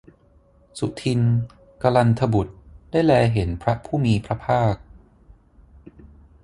[0.79, 1.35] สุทินน์
[1.83, 2.53] กลันทบุตร
[2.91, 4.75] ได้แลเห็นพระผู้มีพระภาค